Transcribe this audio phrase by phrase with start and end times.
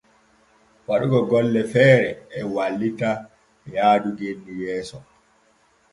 [0.87, 2.09] Waɗugo golle feere
[2.39, 3.09] e wallita
[3.73, 4.99] yaadu genni yeeso.